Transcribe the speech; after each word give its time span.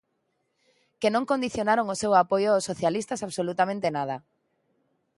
Que 0.99 1.09
non 1.15 1.29
condicionaron 1.31 1.87
o 1.93 1.99
seu 2.01 2.11
apoio 2.23 2.49
aos 2.51 2.67
socialistas 2.69 3.19
absolutamente 3.27 3.87
nada. 3.97 4.15